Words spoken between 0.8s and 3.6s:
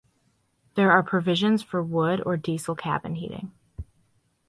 are provisions for wood or diesel cabin heating.